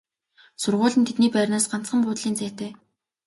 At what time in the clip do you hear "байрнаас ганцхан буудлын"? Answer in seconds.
1.33-2.35